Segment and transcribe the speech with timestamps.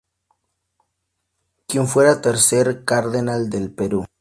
[1.67, 4.03] Quien fuera tercer Cardenal del Perú.